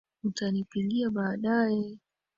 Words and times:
Utanipigia 0.23 1.09
baadae 1.09 1.97